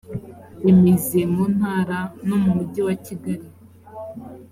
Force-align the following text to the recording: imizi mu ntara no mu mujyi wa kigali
imizi 0.71 1.19
mu 1.33 1.43
ntara 1.55 1.99
no 2.27 2.35
mu 2.43 2.49
mujyi 2.55 2.81
wa 2.87 2.95
kigali 3.05 3.47